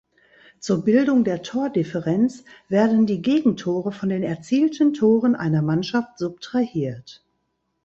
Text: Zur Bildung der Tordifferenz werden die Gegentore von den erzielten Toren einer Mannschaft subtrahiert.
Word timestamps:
Zur 0.59 0.83
Bildung 0.83 1.23
der 1.23 1.43
Tordifferenz 1.43 2.43
werden 2.69 3.05
die 3.05 3.21
Gegentore 3.21 3.91
von 3.91 4.09
den 4.09 4.23
erzielten 4.23 4.95
Toren 4.95 5.35
einer 5.35 5.61
Mannschaft 5.61 6.17
subtrahiert. 6.17 7.23